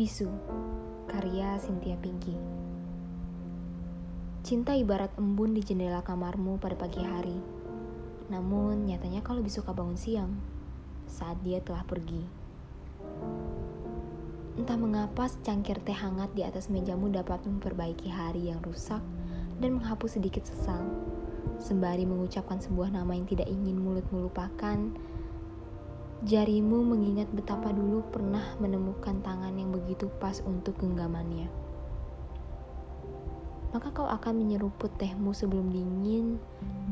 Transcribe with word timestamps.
Bisu, 0.00 0.32
karya 1.12 1.60
Cynthia 1.60 1.92
Pinky. 2.00 2.32
Cinta 4.40 4.72
ibarat 4.72 5.12
embun 5.20 5.52
di 5.52 5.60
jendela 5.60 6.00
kamarmu 6.00 6.56
pada 6.56 6.72
pagi 6.72 7.04
hari. 7.04 7.36
Namun 8.32 8.88
nyatanya 8.88 9.20
kau 9.20 9.36
lebih 9.36 9.52
suka 9.52 9.76
bangun 9.76 10.00
siang 10.00 10.32
saat 11.04 11.36
dia 11.44 11.60
telah 11.60 11.84
pergi. 11.84 12.24
Entah 14.56 14.80
mengapa 14.80 15.28
secangkir 15.28 15.76
teh 15.84 15.92
hangat 15.92 16.32
di 16.32 16.48
atas 16.48 16.72
mejamu 16.72 17.12
dapat 17.12 17.44
memperbaiki 17.44 18.08
hari 18.08 18.48
yang 18.48 18.64
rusak 18.64 19.04
dan 19.60 19.76
menghapus 19.76 20.16
sedikit 20.16 20.48
sesal. 20.48 20.80
Sembari 21.60 22.08
mengucapkan 22.08 22.56
sebuah 22.56 22.88
nama 22.88 23.12
yang 23.12 23.28
tidak 23.28 23.52
ingin 23.52 23.76
mulutmu 23.76 24.32
lupakan, 24.32 24.96
Jarimu 26.20 26.84
mengingat 26.84 27.32
betapa 27.32 27.72
dulu 27.72 28.04
pernah 28.12 28.44
menemukan 28.60 29.24
tangan 29.24 29.56
yang 29.56 29.72
begitu 29.72 30.04
pas 30.20 30.44
untuk 30.44 30.76
genggamannya. 30.76 31.48
Maka 33.72 33.88
kau 33.88 34.04
akan 34.04 34.36
menyeruput 34.36 34.92
tehmu 35.00 35.32
sebelum 35.32 35.72
dingin 35.72 36.36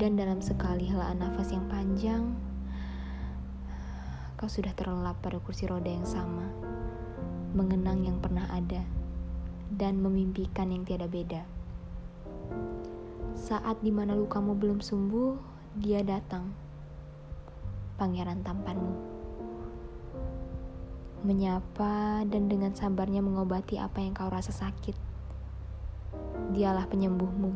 dan 0.00 0.16
dalam 0.16 0.40
sekali 0.40 0.88
helaan 0.88 1.20
nafas 1.20 1.52
yang 1.52 1.68
panjang, 1.68 2.32
kau 4.40 4.48
sudah 4.48 4.72
terlelap 4.72 5.20
pada 5.20 5.36
kursi 5.44 5.68
roda 5.68 5.92
yang 5.92 6.08
sama, 6.08 6.48
mengenang 7.52 8.08
yang 8.08 8.16
pernah 8.24 8.48
ada, 8.48 8.80
dan 9.76 10.00
memimpikan 10.00 10.72
yang 10.72 10.88
tiada 10.88 11.04
beda. 11.04 11.44
Saat 13.36 13.84
di 13.84 13.92
mana 13.92 14.16
lukamu 14.16 14.56
belum 14.56 14.80
sembuh, 14.80 15.36
dia 15.76 16.00
datang, 16.00 16.48
pangeran 18.00 18.40
tampanmu 18.40 19.17
menyapa 21.26 22.22
dan 22.30 22.46
dengan 22.46 22.70
sabarnya 22.70 23.18
mengobati 23.18 23.74
apa 23.74 23.98
yang 23.98 24.14
kau 24.14 24.30
rasa 24.30 24.54
sakit. 24.54 24.94
Dialah 26.54 26.86
penyembuhmu. 26.86 27.50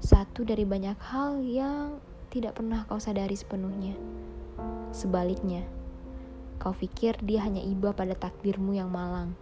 Satu 0.00 0.46
dari 0.46 0.62
banyak 0.62 0.96
hal 1.10 1.42
yang 1.42 1.98
tidak 2.30 2.56
pernah 2.62 2.86
kau 2.86 3.02
sadari 3.02 3.34
sepenuhnya. 3.34 3.98
Sebaliknya, 4.94 5.66
kau 6.62 6.70
pikir 6.70 7.18
dia 7.26 7.42
hanya 7.42 7.60
iba 7.60 7.90
pada 7.90 8.14
takdirmu 8.14 8.78
yang 8.78 8.88
malang. 8.88 9.34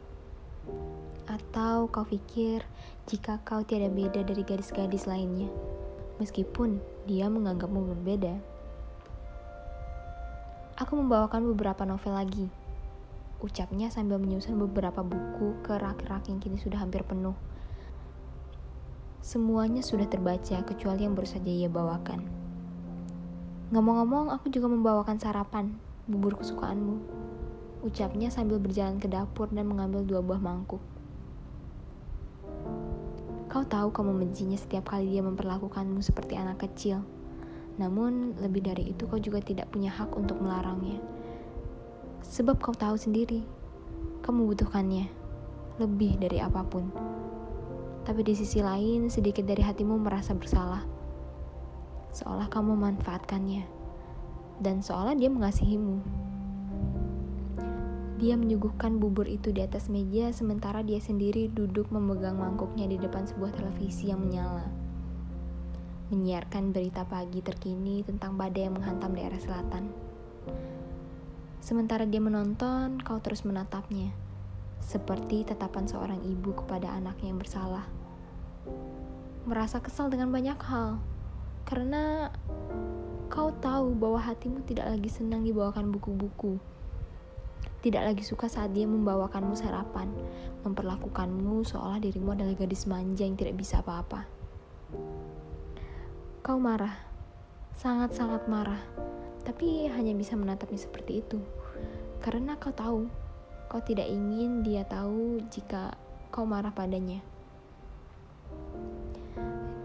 Atau 1.28 1.92
kau 1.92 2.08
pikir 2.08 2.64
jika 3.04 3.44
kau 3.44 3.60
tiada 3.60 3.92
beda 3.92 4.24
dari 4.24 4.40
gadis-gadis 4.40 5.04
lainnya, 5.04 5.52
meskipun 6.16 6.80
dia 7.04 7.28
menganggapmu 7.28 7.92
berbeda. 7.92 8.40
Aku 10.80 10.96
membawakan 10.96 11.44
beberapa 11.52 11.84
novel 11.84 12.16
lagi 12.16 12.48
ucapnya 13.38 13.86
sambil 13.86 14.18
menyusun 14.18 14.58
beberapa 14.58 15.06
buku 15.06 15.62
ke 15.62 15.78
rak-rak 15.78 16.26
yang 16.26 16.42
kini 16.42 16.58
sudah 16.58 16.82
hampir 16.82 17.06
penuh. 17.06 17.38
Semuanya 19.22 19.82
sudah 19.84 20.10
terbaca 20.10 20.58
kecuali 20.66 21.06
yang 21.06 21.14
baru 21.14 21.28
saja 21.28 21.50
ia 21.50 21.70
bawakan. 21.70 22.26
Ngomong-ngomong, 23.68 24.32
aku 24.32 24.48
juga 24.48 24.66
membawakan 24.72 25.20
sarapan, 25.20 25.76
bubur 26.08 26.40
kesukaanmu. 26.40 26.98
Ucapnya 27.84 28.32
sambil 28.32 28.58
berjalan 28.58 28.98
ke 28.98 29.06
dapur 29.06 29.46
dan 29.52 29.68
mengambil 29.68 30.02
dua 30.02 30.24
buah 30.24 30.40
mangkuk. 30.40 30.82
Kau 33.52 33.64
tahu 33.64 33.92
kau 33.92 34.02
membencinya 34.02 34.56
setiap 34.56 34.92
kali 34.92 35.14
dia 35.14 35.22
memperlakukanmu 35.22 36.02
seperti 36.02 36.34
anak 36.34 36.64
kecil. 36.64 37.04
Namun, 37.78 38.34
lebih 38.42 38.66
dari 38.66 38.90
itu 38.90 39.06
kau 39.06 39.22
juga 39.22 39.38
tidak 39.38 39.70
punya 39.70 39.94
hak 39.94 40.10
untuk 40.16 40.42
melarangnya. 40.42 41.17
Sebab 42.24 42.58
kau 42.58 42.74
tahu 42.74 42.98
sendiri, 42.98 43.42
kamu 44.22 44.44
membutuhkannya 44.44 45.06
lebih 45.78 46.18
dari 46.18 46.42
apa 46.42 46.66
pun. 46.66 46.90
Tapi 48.02 48.20
di 48.24 48.34
sisi 48.34 48.58
lain, 48.58 49.12
sedikit 49.12 49.46
dari 49.46 49.62
hatimu 49.62 50.00
merasa 50.00 50.34
bersalah. 50.34 50.82
Seolah 52.10 52.50
kamu 52.50 52.74
memanfaatkannya. 52.74 53.64
Dan 54.58 54.82
seolah 54.82 55.14
dia 55.14 55.30
mengasihimu. 55.30 56.02
Dia 58.18 58.34
menyuguhkan 58.34 58.98
bubur 58.98 59.30
itu 59.30 59.54
di 59.54 59.62
atas 59.62 59.86
meja 59.86 60.34
sementara 60.34 60.82
dia 60.82 60.98
sendiri 60.98 61.46
duduk 61.54 61.86
memegang 61.94 62.34
mangkuknya 62.34 62.90
di 62.90 62.98
depan 62.98 63.22
sebuah 63.30 63.54
televisi 63.54 64.10
yang 64.10 64.26
menyala. 64.26 64.66
Menyiarkan 66.10 66.74
berita 66.74 67.06
pagi 67.06 67.38
terkini 67.38 68.02
tentang 68.02 68.34
badai 68.34 68.66
yang 68.66 68.74
menghantam 68.74 69.14
daerah 69.14 69.38
selatan. 69.38 69.94
Sementara 71.58 72.06
dia 72.06 72.22
menonton, 72.22 73.02
kau 73.02 73.18
terus 73.18 73.42
menatapnya, 73.42 74.14
seperti 74.78 75.42
tatapan 75.42 75.84
seorang 75.90 76.22
ibu 76.22 76.54
kepada 76.54 76.94
anaknya 76.94 77.34
yang 77.34 77.40
bersalah. 77.42 77.84
Merasa 79.44 79.82
kesal 79.82 80.08
dengan 80.08 80.30
banyak 80.30 80.56
hal, 80.64 81.02
karena 81.66 82.32
kau 83.28 83.52
tahu 83.58 83.92
bahwa 83.92 84.22
hatimu 84.22 84.64
tidak 84.64 84.88
lagi 84.88 85.10
senang 85.10 85.42
dibawakan 85.44 85.90
buku-buku. 85.92 86.56
Tidak 87.78 88.02
lagi 88.02 88.26
suka 88.26 88.50
saat 88.50 88.74
dia 88.74 88.86
membawakanmu 88.86 89.54
sarapan, 89.54 90.10
memperlakukanmu 90.66 91.62
seolah 91.62 92.02
dirimu 92.02 92.34
adalah 92.34 92.54
gadis 92.58 92.86
manja 92.90 93.22
yang 93.22 93.38
tidak 93.38 93.54
bisa 93.54 93.82
apa-apa. 93.82 94.26
Kau 96.42 96.58
marah, 96.58 96.96
sangat-sangat 97.76 98.48
marah 98.48 98.82
tapi 99.48 99.88
hanya 99.88 100.12
bisa 100.12 100.36
menatapnya 100.36 100.76
seperti 100.76 101.24
itu. 101.24 101.40
Karena 102.20 102.60
kau 102.60 102.68
tahu, 102.68 103.08
kau 103.72 103.80
tidak 103.80 104.04
ingin 104.04 104.60
dia 104.60 104.84
tahu 104.84 105.40
jika 105.48 105.96
kau 106.28 106.44
marah 106.44 106.68
padanya. 106.68 107.24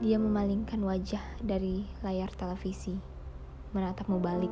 Dia 0.03 0.19
memalingkan 0.19 0.83
wajah 0.83 1.23
dari 1.39 1.87
layar 2.03 2.27
televisi, 2.35 2.99
menatapmu 3.71 4.19
balik. 4.19 4.51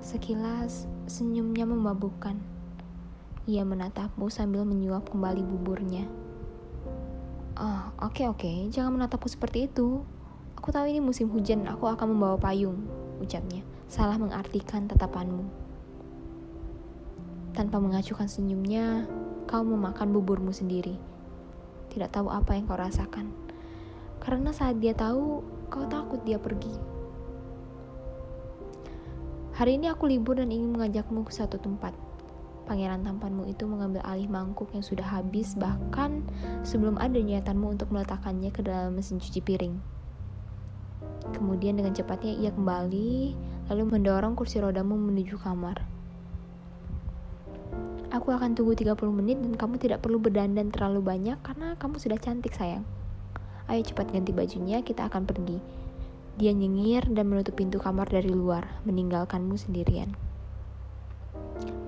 Sekilas 0.00 0.88
senyumnya 1.04 1.68
memabukkan. 1.68 2.40
Ia 3.44 3.60
menatapmu 3.60 4.32
sambil 4.32 4.64
menyuap 4.64 5.04
kembali 5.12 5.44
buburnya. 5.44 6.08
Oh, 7.60 7.92
oke 8.00 8.24
okay, 8.24 8.24
oke, 8.24 8.40
okay. 8.40 8.56
jangan 8.72 8.96
menatapku 8.96 9.28
seperti 9.28 9.68
itu. 9.68 10.00
Aku 10.56 10.72
tahu 10.72 10.88
ini 10.88 11.04
musim 11.04 11.28
hujan, 11.28 11.68
aku 11.68 11.92
akan 11.92 12.16
membawa 12.16 12.40
payung, 12.40 12.88
ucapnya 13.18 13.66
salah 13.88 14.20
mengartikan 14.20 14.84
tatapanmu. 14.84 15.48
Tanpa 17.56 17.80
mengacukan 17.82 18.28
senyumnya, 18.28 19.08
kau 19.48 19.64
memakan 19.64 20.12
buburmu 20.12 20.52
sendiri. 20.52 20.94
Tidak 21.88 22.12
tahu 22.12 22.28
apa 22.28 22.54
yang 22.54 22.68
kau 22.68 22.78
rasakan. 22.78 23.32
Karena 24.20 24.52
saat 24.52 24.78
dia 24.78 24.92
tahu, 24.92 25.40
kau 25.72 25.88
takut 25.88 26.20
dia 26.22 26.36
pergi. 26.36 26.70
Hari 29.58 29.74
ini 29.74 29.90
aku 29.90 30.06
libur 30.06 30.38
dan 30.38 30.54
ingin 30.54 30.70
mengajakmu 30.70 31.26
ke 31.26 31.34
satu 31.34 31.58
tempat. 31.58 31.90
Pangeran 32.68 33.02
tampanmu 33.02 33.48
itu 33.48 33.64
mengambil 33.64 34.04
alih 34.04 34.28
mangkuk 34.28 34.70
yang 34.76 34.84
sudah 34.84 35.02
habis 35.02 35.56
bahkan 35.56 36.22
sebelum 36.62 37.00
ada 37.00 37.16
niatanmu 37.16 37.74
untuk 37.74 37.88
meletakkannya 37.90 38.52
ke 38.52 38.60
dalam 38.62 38.94
mesin 38.94 39.18
cuci 39.18 39.40
piring. 39.42 39.97
Kemudian 41.34 41.78
dengan 41.78 41.94
cepatnya 41.94 42.34
ia 42.34 42.50
kembali 42.54 43.34
lalu 43.68 43.82
mendorong 43.84 44.38
kursi 44.38 44.62
rodamu 44.62 44.96
menuju 44.96 45.36
kamar. 45.38 45.84
Aku 48.08 48.32
akan 48.32 48.56
tunggu 48.56 48.72
30 48.72 48.96
menit 49.12 49.36
dan 49.36 49.52
kamu 49.52 49.76
tidak 49.76 50.00
perlu 50.00 50.16
berdandan 50.16 50.72
terlalu 50.72 51.04
banyak 51.04 51.36
karena 51.44 51.76
kamu 51.76 52.00
sudah 52.00 52.16
cantik 52.16 52.56
sayang. 52.56 52.82
Ayo 53.68 53.84
cepat 53.84 54.08
ganti 54.08 54.32
bajunya, 54.32 54.80
kita 54.80 55.12
akan 55.12 55.28
pergi. 55.28 55.60
Dia 56.40 56.56
nyengir 56.56 57.04
dan 57.12 57.28
menutup 57.28 57.52
pintu 57.52 57.76
kamar 57.76 58.08
dari 58.08 58.32
luar, 58.32 58.80
meninggalkanmu 58.88 59.60
sendirian. 59.60 60.16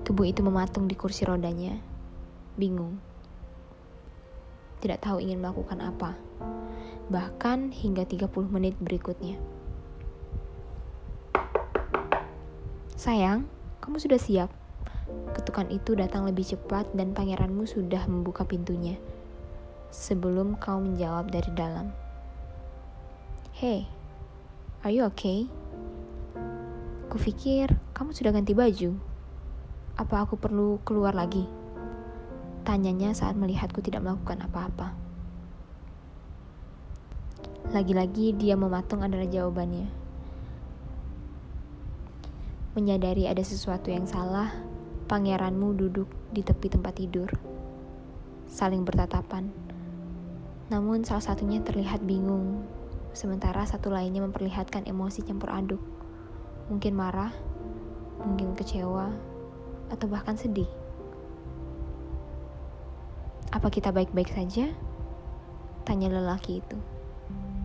Tubuh 0.05 0.29
itu 0.29 0.45
mematung 0.45 0.85
di 0.85 0.93
kursi 0.93 1.25
rodanya, 1.25 1.81
bingung. 2.53 3.01
Tidak 4.81 4.97
tahu 4.97 5.21
ingin 5.21 5.37
melakukan 5.37 5.77
apa. 5.77 6.17
Bahkan 7.13 7.69
hingga 7.69 8.01
30 8.01 8.49
menit 8.49 8.73
berikutnya. 8.81 9.37
Sayang, 12.97 13.45
kamu 13.77 13.97
sudah 14.01 14.17
siap? 14.17 14.49
Ketukan 15.37 15.69
itu 15.69 15.93
datang 15.93 16.25
lebih 16.25 16.45
cepat 16.45 16.89
dan 16.97 17.13
pangeranmu 17.13 17.69
sudah 17.69 18.05
membuka 18.09 18.41
pintunya. 18.41 18.97
Sebelum 19.93 20.57
kau 20.57 20.81
menjawab 20.81 21.29
dari 21.29 21.51
dalam. 21.53 21.93
Hey, 23.53 23.85
are 24.81 24.89
you 24.89 25.05
okay? 25.05 25.45
Kupikir 27.11 27.75
kamu 27.93 28.17
sudah 28.17 28.33
ganti 28.33 28.57
baju. 28.57 28.97
Apa 29.99 30.25
aku 30.25 30.39
perlu 30.39 30.81
keluar 30.81 31.13
lagi? 31.13 31.60
Tanyanya 32.61 33.17
saat 33.17 33.33
melihatku 33.33 33.81
tidak 33.81 34.05
melakukan 34.05 34.45
apa-apa. 34.45 34.93
Lagi-lagi 37.73 38.37
dia 38.37 38.53
mematung 38.53 39.01
adalah 39.01 39.25
jawabannya. 39.25 39.89
Menyadari 42.77 43.25
ada 43.25 43.41
sesuatu 43.41 43.89
yang 43.89 44.05
salah, 44.05 44.53
pangeranmu 45.09 45.73
duduk 45.73 46.07
di 46.29 46.45
tepi 46.45 46.69
tempat 46.69 47.01
tidur, 47.01 47.33
saling 48.47 48.85
bertatapan. 48.85 49.49
Namun 50.69 51.01
salah 51.01 51.23
satunya 51.23 51.59
terlihat 51.65 52.05
bingung, 52.05 52.63
sementara 53.11 53.65
satu 53.67 53.91
lainnya 53.91 54.23
memperlihatkan 54.23 54.87
emosi 54.87 55.25
campur 55.25 55.51
aduk. 55.51 55.83
Mungkin 56.71 56.95
marah, 56.95 57.33
mungkin 58.23 58.55
kecewa, 58.55 59.11
atau 59.91 60.07
bahkan 60.07 60.39
sedih. 60.39 60.80
Apa 63.61 63.69
kita 63.69 63.93
baik-baik 63.93 64.33
saja? 64.33 64.73
Tanya 65.85 66.09
lelaki 66.09 66.65
itu. 66.65 66.81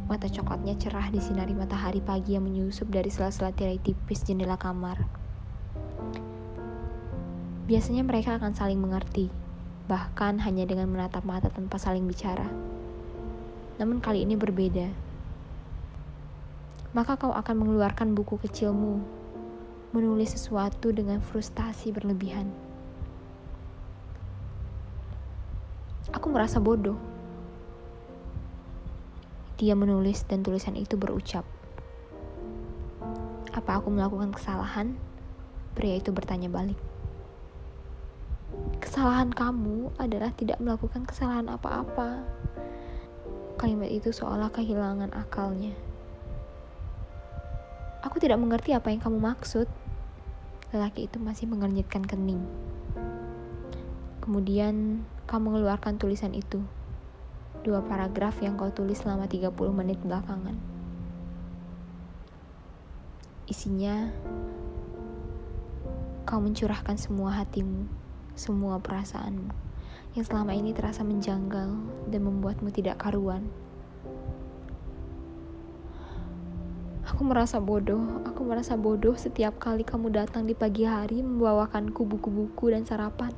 Mata 0.04 0.28
coklatnya 0.28 0.76
cerah 0.76 1.08
di 1.08 1.16
sinari 1.24 1.56
matahari 1.56 2.04
pagi 2.04 2.36
yang 2.36 2.44
menyusup 2.44 2.92
dari 2.92 3.08
sela-sela 3.08 3.48
tirai 3.56 3.80
tipis 3.80 4.20
jendela 4.20 4.60
kamar. 4.60 5.00
Biasanya 7.64 8.04
mereka 8.04 8.36
akan 8.36 8.52
saling 8.52 8.76
mengerti, 8.76 9.32
bahkan 9.88 10.36
hanya 10.44 10.68
dengan 10.68 10.92
menatap 10.92 11.24
mata 11.24 11.48
tanpa 11.48 11.80
saling 11.80 12.04
bicara. 12.04 12.44
Namun 13.80 14.04
kali 14.04 14.28
ini 14.28 14.36
berbeda. 14.36 14.92
Maka 16.92 17.16
kau 17.16 17.32
akan 17.32 17.56
mengeluarkan 17.56 18.12
buku 18.12 18.36
kecilmu, 18.44 19.00
menulis 19.96 20.36
sesuatu 20.36 20.92
dengan 20.92 21.24
frustasi 21.24 21.88
berlebihan. 21.88 22.65
Aku 26.26 26.34
merasa 26.34 26.58
bodoh 26.58 26.98
dia 29.62 29.78
menulis 29.78 30.26
dan 30.26 30.42
tulisan 30.42 30.74
itu 30.74 30.98
berucap, 30.98 31.46
"Apa 33.54 33.78
aku 33.78 33.94
melakukan 33.94 34.34
kesalahan?" 34.34 34.98
Pria 35.78 35.94
itu 35.94 36.10
bertanya 36.10 36.50
balik. 36.50 36.74
Kesalahan 38.82 39.30
kamu 39.30 39.94
adalah 40.02 40.34
tidak 40.34 40.58
melakukan 40.58 41.06
kesalahan 41.06 41.46
apa-apa. 41.46 42.26
Kalimat 43.54 43.94
itu 43.94 44.10
seolah 44.10 44.50
kehilangan 44.50 45.14
akalnya. 45.14 45.78
Aku 48.02 48.18
tidak 48.18 48.42
mengerti 48.42 48.74
apa 48.74 48.90
yang 48.90 48.98
kamu 48.98 49.22
maksud. 49.22 49.70
Lelaki 50.74 51.06
itu 51.06 51.22
masih 51.22 51.46
mengernyitkan 51.46 52.02
kening. 52.02 52.42
Kemudian 54.18 55.06
kamu 55.26 55.50
mengeluarkan 55.50 55.98
tulisan 55.98 56.30
itu 56.32 56.62
dua 57.66 57.82
paragraf 57.82 58.38
yang 58.38 58.54
kau 58.54 58.70
tulis 58.70 59.02
selama 59.02 59.26
30 59.26 59.50
menit 59.74 59.98
belakangan. 59.98 60.54
Isinya, 63.50 64.10
kau 66.22 66.38
mencurahkan 66.38 66.94
semua 66.94 67.42
hatimu, 67.42 67.90
semua 68.38 68.78
perasaanmu, 68.78 69.50
yang 70.14 70.24
selama 70.26 70.54
ini 70.54 70.70
terasa 70.70 71.02
menjanggal 71.02 71.74
dan 72.06 72.20
membuatmu 72.22 72.70
tidak 72.70 73.02
karuan. 73.02 73.50
Aku 77.06 77.22
merasa 77.22 77.62
bodoh, 77.62 78.22
aku 78.26 78.42
merasa 78.46 78.74
bodoh 78.74 79.14
setiap 79.18 79.58
kali 79.62 79.86
kamu 79.86 80.10
datang 80.10 80.46
di 80.46 80.54
pagi 80.58 80.86
hari 80.86 81.22
membawakanku 81.22 82.02
buku-buku 82.02 82.74
dan 82.74 82.82
sarapan. 82.82 83.30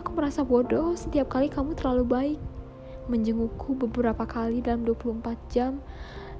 Aku 0.00 0.16
merasa 0.16 0.40
bodoh 0.40 0.96
setiap 0.96 1.36
kali 1.36 1.52
kamu 1.52 1.76
terlalu 1.76 2.04
baik 2.08 2.40
menjengukku 3.12 3.76
beberapa 3.76 4.24
kali 4.24 4.64
dalam 4.64 4.88
24 4.88 5.52
jam 5.52 5.84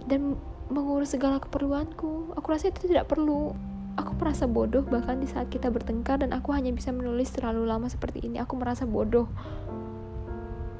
dan 0.08 0.40
mengurus 0.72 1.12
segala 1.12 1.36
keperluanku. 1.44 2.32
Aku 2.40 2.46
rasa 2.48 2.72
itu 2.72 2.88
tidak 2.88 3.12
perlu. 3.12 3.52
Aku 4.00 4.16
merasa 4.16 4.48
bodoh 4.48 4.80
bahkan 4.80 5.20
di 5.20 5.28
saat 5.28 5.52
kita 5.52 5.68
bertengkar 5.68 6.24
dan 6.24 6.32
aku 6.32 6.56
hanya 6.56 6.72
bisa 6.72 6.88
menulis 6.88 7.28
terlalu 7.36 7.68
lama 7.68 7.84
seperti 7.90 8.24
ini. 8.24 8.40
Aku 8.40 8.56
merasa 8.56 8.88
bodoh. 8.88 9.28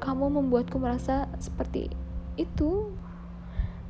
Kamu 0.01 0.33
membuatku 0.41 0.81
merasa 0.81 1.29
seperti 1.37 1.93
itu. 2.33 2.89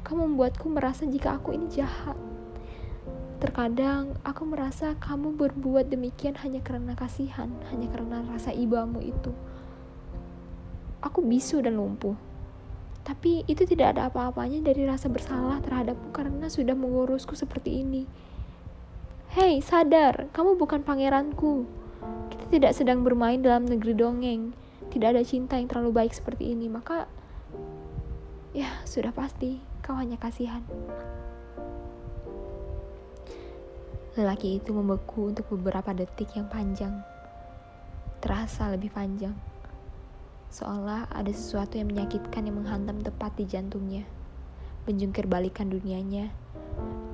Kamu 0.04 0.36
membuatku 0.36 0.68
merasa 0.68 1.08
jika 1.08 1.40
aku 1.40 1.56
ini 1.56 1.72
jahat. 1.72 2.20
Terkadang 3.42 4.16
aku 4.22 4.46
merasa 4.46 4.94
kamu 5.02 5.34
berbuat 5.34 5.90
demikian 5.90 6.38
hanya 6.46 6.62
karena 6.62 6.94
kasihan, 6.94 7.50
hanya 7.74 7.90
karena 7.90 8.22
rasa 8.30 8.54
ibamu 8.54 9.02
itu 9.02 9.34
aku 11.02 11.26
bisu 11.26 11.60
dan 11.66 11.76
lumpuh. 11.76 12.16
Tapi 13.02 13.42
itu 13.50 13.66
tidak 13.66 13.98
ada 13.98 14.14
apa-apanya 14.14 14.62
dari 14.62 14.86
rasa 14.86 15.10
bersalah 15.10 15.58
terhadapmu 15.66 16.14
karena 16.14 16.48
sudah 16.48 16.78
mengurusku 16.78 17.34
seperti 17.34 17.82
ini. 17.82 18.06
Hei, 19.34 19.60
sadar, 19.60 20.30
kamu 20.32 20.56
bukan 20.62 20.86
pangeranku. 20.86 21.66
Kita 22.30 22.46
tidak 22.54 22.72
sedang 22.78 23.02
bermain 23.02 23.42
dalam 23.42 23.66
negeri 23.66 23.98
dongeng. 23.98 24.54
Tidak 24.94 25.18
ada 25.18 25.24
cinta 25.26 25.58
yang 25.58 25.66
terlalu 25.66 26.06
baik 26.06 26.14
seperti 26.14 26.54
ini, 26.54 26.70
maka 26.70 27.10
ya 28.54 28.70
sudah 28.86 29.10
pasti 29.10 29.58
kau 29.82 29.98
hanya 29.98 30.22
kasihan. 30.22 30.62
Lelaki 34.20 34.60
itu 34.60 34.76
membeku 34.76 35.32
untuk 35.32 35.48
beberapa 35.56 35.96
detik 35.96 36.36
yang 36.36 36.52
panjang. 36.52 37.00
Terasa 38.20 38.68
lebih 38.70 38.92
panjang 38.92 39.52
seolah 40.52 41.08
ada 41.16 41.32
sesuatu 41.32 41.80
yang 41.80 41.88
menyakitkan 41.96 42.44
yang 42.44 42.60
menghantam 42.60 43.00
tepat 43.00 43.32
di 43.40 43.48
jantungnya, 43.48 44.04
menjungkir 44.84 45.24
balikan 45.24 45.72
dunianya, 45.72 46.28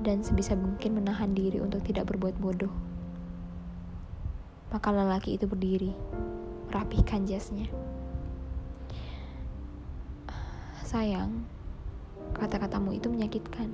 dan 0.02 0.26
sebisa 0.26 0.58
mungkin 0.58 0.98
menahan 0.98 1.30
diri 1.38 1.62
untuk 1.62 1.86
tidak 1.86 2.10
berbuat 2.10 2.34
bodoh. 2.42 2.74
Maka 4.74 4.90
lelaki 4.90 5.38
itu 5.38 5.46
berdiri, 5.46 5.94
merapihkan 6.66 7.30
jasnya. 7.30 7.70
Sayang, 10.82 11.46
kata-katamu 12.34 12.98
itu 12.98 13.06
menyakitkan. 13.06 13.70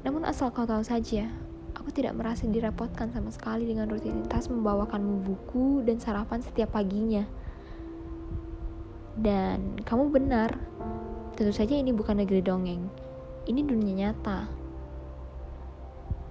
Namun 0.00 0.24
asal 0.24 0.48
kau 0.48 0.64
tahu 0.64 0.80
saja, 0.80 1.28
aku 1.76 1.92
tidak 1.92 2.16
merasa 2.16 2.48
direpotkan 2.48 3.12
sama 3.12 3.28
sekali 3.28 3.68
dengan 3.68 3.88
rutinitas 3.88 4.48
membawakanmu 4.48 5.28
buku 5.28 5.84
dan 5.84 6.00
sarapan 6.00 6.40
setiap 6.40 6.72
paginya. 6.72 7.24
Dan 9.20 9.76
kamu 9.84 10.08
benar, 10.08 10.56
tentu 11.36 11.52
saja 11.52 11.76
ini 11.76 11.92
bukan 11.92 12.16
negeri 12.24 12.40
dongeng. 12.40 12.88
Ini 13.44 13.60
dunia 13.60 14.08
nyata. 14.08 14.48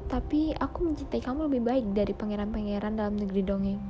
Tapi 0.09 0.57
aku 0.57 0.89
mencintai 0.89 1.21
kamu 1.21 1.45
lebih 1.53 1.61
baik 1.61 1.85
dari 1.93 2.13
pangeran-pangeran 2.17 2.97
dalam 2.97 3.13
negeri 3.13 3.41
dongeng. 3.45 3.81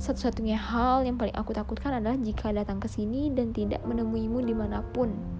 Satu-satunya 0.00 0.56
hal 0.56 1.04
yang 1.04 1.20
paling 1.20 1.36
aku 1.36 1.52
takutkan 1.52 2.00
adalah 2.00 2.16
jika 2.16 2.48
datang 2.56 2.80
ke 2.80 2.88
sini 2.88 3.28
dan 3.36 3.52
tidak 3.52 3.84
menemuimu 3.84 4.40
di 4.40 4.56
mana 4.56 4.80
pun. 4.80 5.39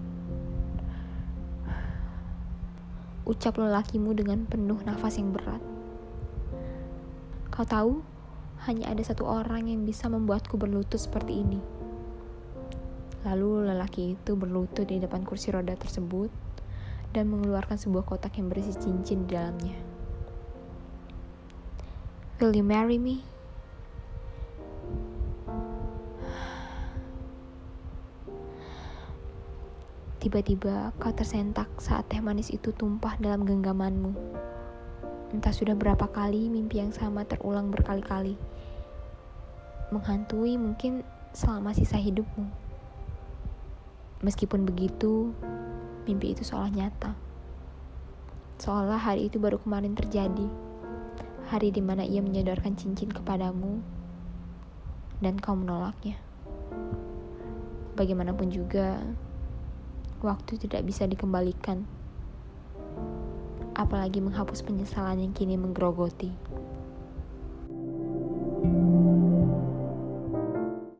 Ucap 3.31 3.55
lelakimu 3.63 4.11
dengan 4.11 4.43
penuh 4.43 4.75
nafas 4.83 5.15
yang 5.15 5.31
berat. 5.31 5.63
Kau 7.47 7.63
tahu, 7.63 8.03
hanya 8.67 8.91
ada 8.91 8.99
satu 9.07 9.23
orang 9.23 9.71
yang 9.71 9.87
bisa 9.87 10.11
membuatku 10.11 10.59
berlutut 10.59 10.99
seperti 10.99 11.39
ini. 11.39 11.63
Lalu 13.23 13.71
lelaki 13.71 14.19
itu 14.19 14.35
berlutut 14.35 14.83
di 14.83 14.99
depan 14.99 15.23
kursi 15.23 15.47
roda 15.47 15.79
tersebut 15.79 16.27
dan 17.15 17.31
mengeluarkan 17.31 17.79
sebuah 17.79 18.03
kotak 18.03 18.35
yang 18.35 18.51
berisi 18.51 18.75
cincin 18.75 19.23
di 19.23 19.31
dalamnya. 19.31 19.79
Will 22.43 22.51
you 22.51 22.67
marry 22.67 22.99
me? 22.99 23.30
Tiba-tiba 30.21 30.93
kau 31.01 31.09
tersentak 31.09 31.65
saat 31.81 32.05
teh 32.05 32.21
manis 32.21 32.53
itu 32.53 32.69
tumpah 32.69 33.17
dalam 33.17 33.41
genggamanmu. 33.41 34.13
Entah 35.33 35.49
sudah 35.49 35.73
berapa 35.73 36.05
kali 36.13 36.45
mimpi 36.45 36.77
yang 36.77 36.93
sama 36.93 37.25
terulang 37.25 37.73
berkali-kali. 37.73 38.37
Menghantui 39.89 40.61
mungkin 40.61 41.01
selama 41.33 41.73
sisa 41.73 41.97
hidupmu. 41.97 42.45
Meskipun 44.21 44.61
begitu, 44.61 45.33
mimpi 46.05 46.37
itu 46.37 46.45
seolah 46.45 46.69
nyata. 46.69 47.17
Seolah 48.61 49.01
hari 49.01 49.25
itu 49.25 49.41
baru 49.41 49.57
kemarin 49.57 49.97
terjadi. 49.97 50.45
Hari 51.49 51.73
di 51.73 51.81
mana 51.81 52.05
ia 52.05 52.21
menyodorkan 52.21 52.77
cincin 52.77 53.09
kepadamu 53.09 53.81
dan 55.17 55.41
kau 55.41 55.57
menolaknya. 55.57 56.21
Bagaimanapun 57.97 58.53
juga, 58.53 59.01
waktu 60.21 60.57
tidak 60.61 60.85
bisa 60.85 61.09
dikembalikan 61.09 61.85
apalagi 63.75 64.21
menghapus 64.21 64.61
penyesalan 64.61 65.17
yang 65.17 65.33
kini 65.33 65.57
menggerogoti. 65.57 66.29